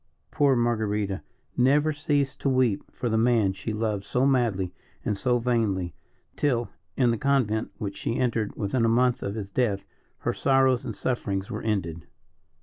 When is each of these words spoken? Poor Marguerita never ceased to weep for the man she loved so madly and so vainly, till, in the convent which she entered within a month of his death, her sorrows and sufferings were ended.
Poor 0.31 0.55
Marguerita 0.55 1.21
never 1.55 1.93
ceased 1.93 2.39
to 2.41 2.49
weep 2.49 2.91
for 2.91 3.07
the 3.07 3.19
man 3.19 3.53
she 3.53 3.71
loved 3.71 4.03
so 4.03 4.25
madly 4.25 4.73
and 5.05 5.15
so 5.15 5.37
vainly, 5.37 5.93
till, 6.35 6.69
in 6.97 7.11
the 7.11 7.19
convent 7.19 7.69
which 7.77 7.97
she 7.97 8.17
entered 8.17 8.55
within 8.55 8.83
a 8.83 8.89
month 8.89 9.21
of 9.21 9.35
his 9.35 9.51
death, 9.51 9.85
her 10.21 10.33
sorrows 10.33 10.83
and 10.83 10.95
sufferings 10.95 11.51
were 11.51 11.61
ended. 11.61 12.07